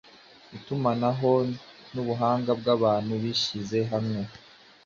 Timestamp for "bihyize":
3.23-3.79